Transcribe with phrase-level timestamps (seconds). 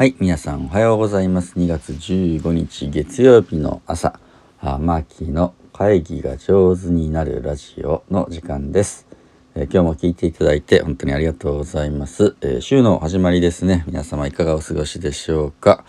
[0.00, 1.58] はい、皆さんおはようございます。
[1.58, 4.18] 2月15日月曜日の朝、
[4.58, 9.06] あマーキーの会議が上手になるラジオの時間です。
[9.54, 12.34] えー今日も聞いていただいて本当にありがとうございます。
[12.40, 13.84] えー週の始まりですね。
[13.86, 15.84] 皆様いかがお過ごしでしょうか。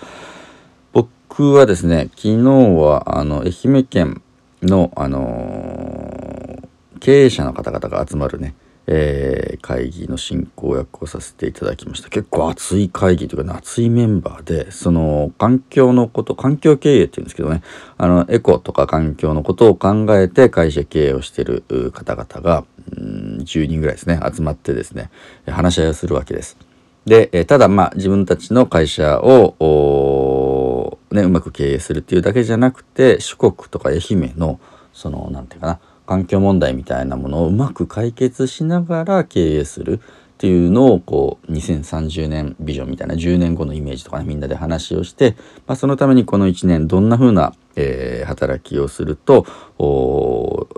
[0.91, 4.21] 僕はですね、昨日はあの愛媛県
[4.61, 6.67] のあのー
[6.99, 8.55] 経営者の方々が集まるね、
[8.88, 12.09] えー会議の進行役をさせていただきました。
[12.09, 17.62] 結構熱い会議というか、熱いメンバーでその環境のこと環境経営っていうんですけどね。
[17.98, 21.63] あのエコとか環境のことを考えて会社経営をしている
[21.94, 22.66] 方々が
[22.98, 24.20] うん10人ぐらいですね。
[24.34, 25.11] 集まってですね
[25.48, 26.58] 話し合いをするわけです。
[27.05, 34.59] で、ただまあ自分たちの会社をね、うまく経営するっていうだけじゃなくて四国とか愛媛の
[34.94, 39.99] そのなんていうかな環境問題みたいなものをうまく解決しながら経営するっ
[40.41, 45.35] ていうのをこう2030年ビジョンみたいな10年後のイメージとかねみんなで話をして、
[45.67, 49.45] まあ、そのためにこの1年どんな風な、えー働きをすると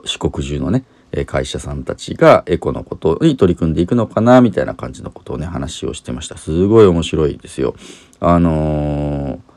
[0.06, 0.86] 四国中のね
[1.26, 6.38] 会社さんたちがエコのことに取り組んでいくのかなみたいな感じのことをね話をしてました。
[6.38, 7.76] すごい面白いですよ。
[8.20, 9.53] あのー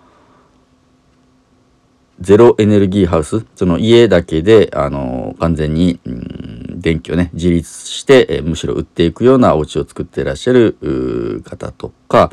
[2.20, 12.30] ゼロエネルギーハウスその家だけで、あのー完全に、うん、電気をね自立して、えーむしろ売っていくようなお家を作ってらっしゃる方とか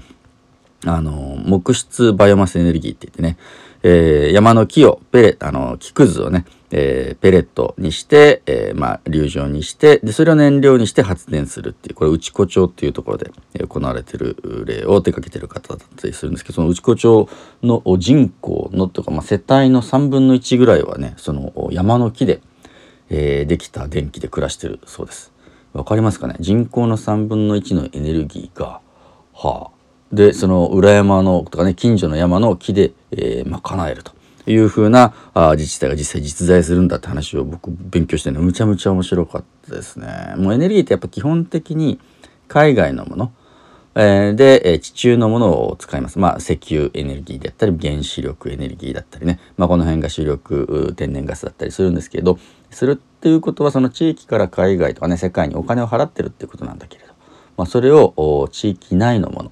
[0.85, 3.37] あの木質バイオマスエネルギーって言ってね、
[3.83, 6.45] えー山の木をペレあの木くずをね、
[6.75, 13.31] えーペレットにして、えーまあ流状にしてでそれを燃料にして発電するっていうこれ内子町っていうところで
[13.65, 17.29] 行われてる例を手掛けてる方だったりするんですけどその内子町
[17.61, 22.41] の人口のとか、まあ、世帯の3分の1ぐらいはねその山の木で、
[23.09, 25.31] えーできた電気で暮らしてるそうです。
[25.73, 26.35] わかりますかね？
[26.39, 28.81] 人口の3分の1のエネルギーが
[29.33, 29.71] はあ。
[30.11, 34.11] でその裏山のとかね近所の山の木で、えー賄えると。
[34.45, 40.33] いうふうなあ自治体が実際実在するんだって話を僕勉強してねむちゃむちゃ面白かったですね。
[40.37, 41.99] もうエネルギーってやっぱ基本的に
[42.47, 43.31] 海外のもの、
[43.95, 46.19] えーで、え地中のものを使います。
[46.19, 52.37] まあ石油エネルギーであったり原子力エネルギーだったりね、まあ、この辺が主力天然ガスだったりするんですけど
[52.69, 57.13] するっていうことはその地域から海外とかね世界にお金を払ってるっていうことなんだけれど、
[57.55, 59.51] まあ、それを地域内のもの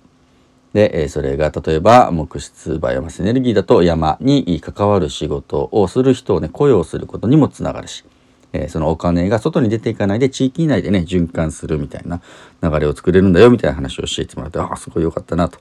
[0.73, 8.05] で、えそれが例えば木質バイオマスエネルギーだと山に関わる仕事をする人をね雇用することにもつながるし、
[8.53, 12.21] えーそのお金が外に出ていかないで地域内でね循環するみたいな
[12.61, 15.59] 流れを作れるんだよみたいな話を教えてもらってああすごい良かったなと、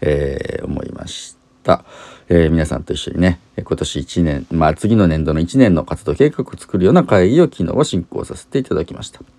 [0.00, 1.84] えー思いました、
[2.28, 9.37] えー皆さんと一緒にね今年1年まあ次の年度の1年の活動計画を作るような会議を昨日は進行させていただきました。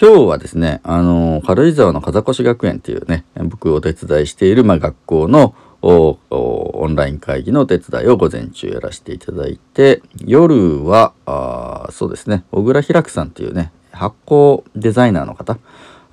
[0.00, 15.58] 今日はですね、あの軽井沢の風越学園っていうね、僕お手伝いしている、まあ、学校のオンライン会議のお手伝いを午前中やらせていただいて、夜は、あそうですね、小倉ひらくさんっていうね、発酵デザイナーの方、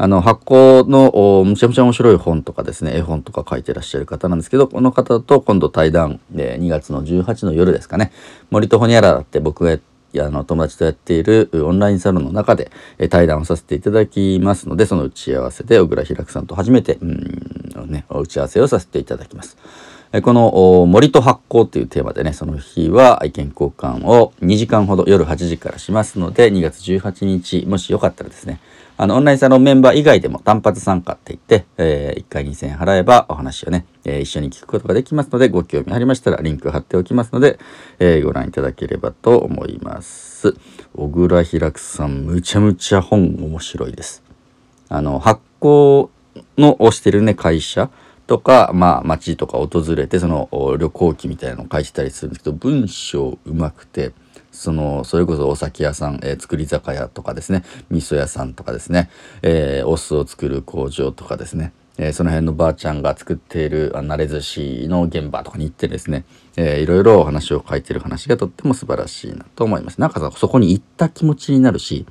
[0.02, 8.14] あの発酵のむちゃむちゃ面白い本とかですね絵本とか書いてらっしゃる方なんですけどこの方と今度対談で2月の18の夜ですかね
[8.50, 12.72] 森とほにゃららって僕がやってあの友達とやっているオンラインサロンの中で
[13.10, 19.58] 対談をさせていただきますのでその打ち合わせで小倉ひらくさんと初めてうん、ね、打ち合わせをさせていただきます。
[20.24, 28.60] この森と発酵というテーマでねその日は意見交換を2時間ほど夜8時からしますので2月18日もしよかったらですね
[28.98, 37.60] あのオンラインサロンメンバー以外でも単発参加って言って、え1回2000円払えばお話をね、えー一緒に聞くことができますのでご興味ありましたらリンク貼っておきますので、
[38.00, 40.54] えーご覧いただければと思います。
[40.94, 44.22] 小倉ひらくさんむちゃむちゃ本面白いです。
[44.90, 46.12] あの発行
[46.58, 47.90] のをしてるね会社
[48.30, 54.12] とか、まあ、町とか訪れてその旅行記みたいなのを書いてたりするんですけど文章うまくて
[54.52, 59.10] そのそれこそお酒屋さん、えー作り酒屋とかですね味噌屋さんとかですね、
[59.42, 66.24] えーお酢を作る工場とかですねえーその辺のばあちゃんが作っている慣れ寿司の現場とかに行ってですね、
[66.56, 70.00] えーいろいろお話を書いてる話がとっても素晴らしいなと思います。
[70.00, 72.06] なんかさそこに行った気持ちになるし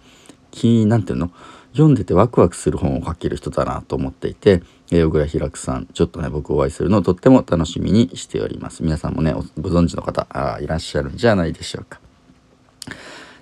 [0.51, 1.31] 気なんていうの？
[1.73, 8.83] 読んでてワクワクする本を書ける人だなと思っていて、えー小倉ひらくさんちょっとね僕お会いするのをとっても楽しみにしております。
[8.83, 12.01] 皆さんもねご存知の方あいらっしゃるんじゃないでしょうか。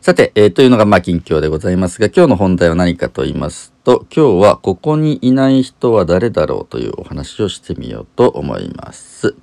[0.01, 9.35] さて、えーというのがまあ近況でございますが今日の本題は何かと言いますと今日はここにいない人は誰だろうというお話をしてみようと思います。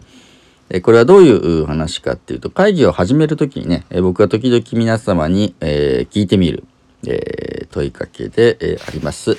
[0.69, 6.63] えこれはどういう話かっていうと会議を始める時にね、え僕は時々皆様に、えー聞いてみる、
[7.07, 9.37] えー問いかけで、えーあります。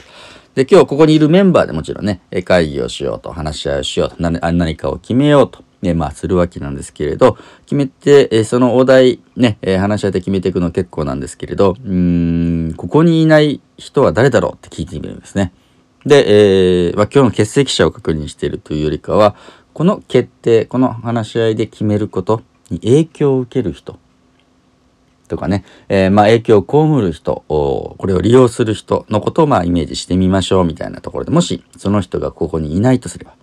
[0.54, 15.52] で、今日ここにいるメンバーでもちろんね、会議をしようと、話し合いをしようと、何かを決めようと、ね、まあ、するわけなんですけれど、決めて、えそのお題、ね、え話し合いで決めていくの結構なんですけれど、うーん、ここにいない人は誰だろうって聞いてみるんですね。
[16.06, 19.34] で、えー、まあ、今日の欠席者を確認しているというよりかは、
[19.72, 23.98] この決定、この話し合いで決めることに影響を受ける人
[25.34, 33.34] とかね、えー、まあ影響を被る人これを利用する人のことをまあイメージしてみましょうみたいなところでもしその人がここにいないとすれば、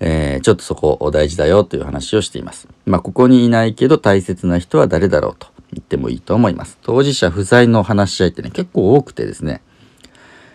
[0.00, 2.66] えー、ちょっとそこ大事だよという話をしています。
[2.84, 6.78] まあここにいないけど大切な人は誰だろうと言ってもいいと思います。
[6.82, 9.62] 当事者不在の話し合いってね結構多くてですね、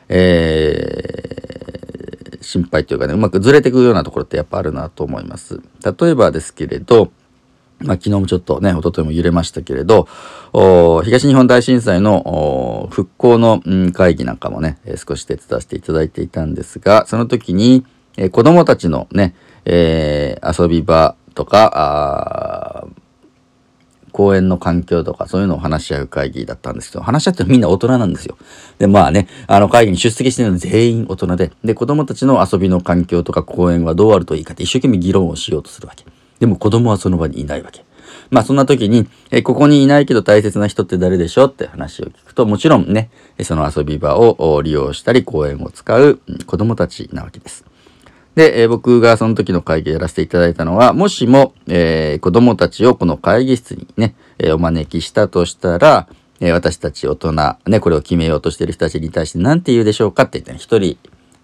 [0.09, 5.61] えー、心配というかねうまくずれていくようなところってやっぱあるなと思います。
[5.85, 7.13] 例えばですけれど
[7.81, 10.07] まあ、昨日もちょっとね、一昨日も揺れましたけれど、
[11.03, 13.61] 東日本大震災の復興の、
[13.93, 17.85] 会議なんかもね、え、少し手伝わせていただいていたんですが、その時に、
[18.17, 19.33] えー、子供たちのね、
[19.65, 22.87] えー、遊び場とか、
[24.11, 28.37] 公園の環境とかそういうのを話し合う会議だったんですけど、話し合ってみんな大人なんですよ。
[28.77, 36.03] で、まあね、あの会議に出席してるの全員大人で、で、子供たちの遊びの環境とか公園はどうあるといいかって一生懸命議論をしようとするわけ。
[36.39, 37.83] でも子供はその場にいないわけ。
[38.31, 41.45] まあそんな時に、えここにいないけど大切な人って誰でしょ？
[41.45, 43.09] うって話を聞くと、もちろんね、
[43.43, 47.65] その遊び場を利用したり公園を使う子供たちなわけです。
[48.35, 56.07] で、え僕がその時の会議をやらせていただいたのは、もしも、えー、子供たちをこの会議室にね、えお招きしたとしたら、
[56.39, 57.33] え私たち大人、
[57.67, 60.97] ね、これを決めようとしている人たちに対して何て言うでしょうかって言ってね、一人、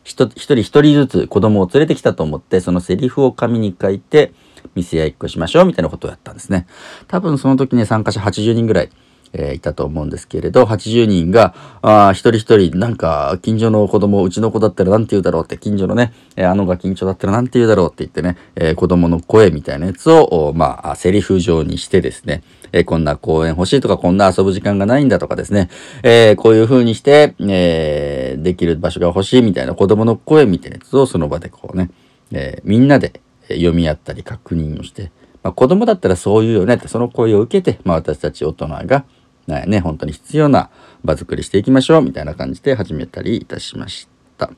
[0.03, 4.31] 一人一人ずつ子供を連れてきたと思って、そのセリフを紙に書いて、
[4.75, 6.67] 店や一個しましょうみたいなことをやったんですね。
[7.07, 8.89] 多分その時に参加者80人ぐらい、
[9.37, 25.69] え、いたと思うんですけれど、80人が、あ一人一人、なんか、近所の子供、うちの子だったら何て言うだろうって、近所のね、えー、あのが近所だったら何て言うだろうって言ってね、えー、子供の声みたいなやつを、まあ、セリフ上にしてですね、え、こんな公園欲しいとか、こんな遊ぶ時間がないんだとかですね、
[26.03, 31.89] え、こういう風にして、えー、できる場所が欲しいみたいな子供の声みたいなやつをその場でこうね、
[32.31, 35.11] え、みんなで読み合ったり確認をして、
[35.43, 39.05] まあ、子供だったらそう言うよねってその声を受けて、まあ、私たち大人が
[39.47, 40.69] ね本当に必要な
[41.03, 44.07] 場作りしていきましょうみたいな感じで始めたりいたしまし
[44.37, 44.51] た。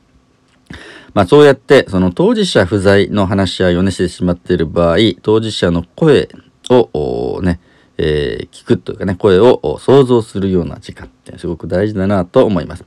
[1.13, 6.29] まあそうやってその当事者不在の話し合いをねしてしまっている場合当事者の声
[6.69, 7.59] をね、
[7.97, 12.85] えー、聞くというかね声を想像するような時間ってすごく大事だなと思います。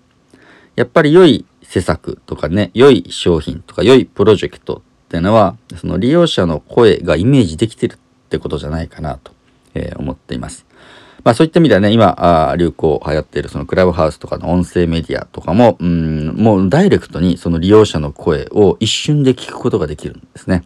[0.77, 7.99] やっぱり良い施策とかね良い商品とか良いプロジェクトっていうのはその利用者の声がイメージできてるっ
[8.29, 9.33] てことじゃないかなと、
[9.75, 10.65] えー、思っています。
[11.25, 12.15] まあそういった意味ではね、今、
[12.51, 20.63] あ流行流行っているそのクラブハウスとかの音声メディアとかも、うん、もうダイレクトにその利用者の声を一瞬で聞くことができるんですね。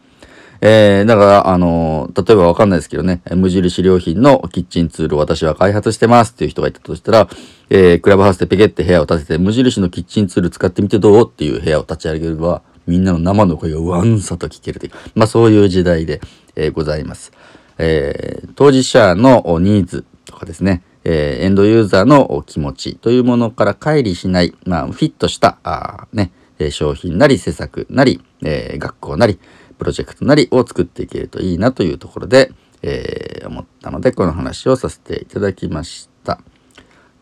[0.61, 7.29] えー、だから、あのー、例えばわかんないですけどね、無印良品のキッチンツールを私は開発してますっていう人がいたとしたら、
[7.71, 11.29] えー、クラブハウスでペケって部屋を建てて、無印のキッチンツール使ってみてどう？
[11.29, 16.21] っていう部屋を立ち上げれば、みんなの生の声がわんさと聞けるという、まあそういう時代で、
[16.57, 17.33] えー、ございます。
[17.79, 26.31] えー、当事者のニーズとかですね、えー、エンドユーザーの気持ちというものから乖離しない、まあ、フィットしたあね、
[26.71, 29.39] 商品なり施策なり、えー、学校なり
[29.79, 36.41] プロジェクトなりを作っていけるといいなというところで、えー、思ったのでこの話をさせていただきました。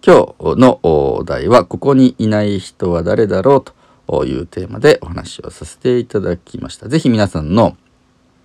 [0.04, 3.72] 今日のお題はここにいない人は誰だろうと
[4.08, 6.88] いうテーマでお話をさせていただきました。
[6.88, 7.76] 是非皆さんの、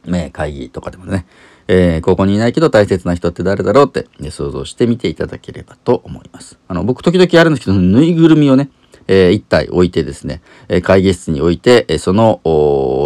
[0.06, 1.26] ね、会議とかでもね、
[1.68, 6.58] えー、ここにいないけど大切な人って誰だろうって、ね、想像してみていただければと思います。
[6.68, 8.70] あの、僕時々あるんですけど、ぬいぐるみをね、
[9.08, 12.42] えー、一体置いてですね、え会議室に置いて、その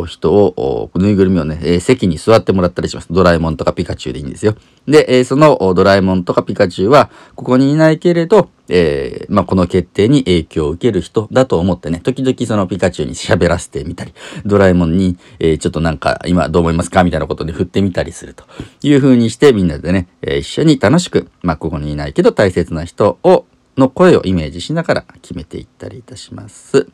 [0.08, 3.08] 人を、ぬいぐるみをね、え席に座ってもらったりします。
[3.12, 4.56] ドラえもんとかピカチュウでいいんですよ。
[4.88, 14.14] で、えそのドラえもんとかピカチュウは、ここにいないけれど、えー、まあ、この決定に影響を受ける人だと思ってね、時々そのピカチュウに喋らせてみたり、
[14.46, 17.04] ドラえもんに、えー、ちょっとなんか今どう思いますか？
[17.04, 18.46] みたいなことに振ってみたりすると
[18.82, 23.46] いう風にしてみんなでね、えー、一緒に楽しく、まあ、ここにいないけど大切な人を、
[23.82, 26.88] の声をイメージしながら決めていったりいたします。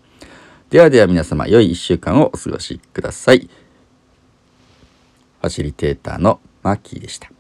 [0.70, 3.40] ではでは皆様、良い一週間をお過ごしください。
[3.40, 7.37] ファシリテーターのマーキーでした。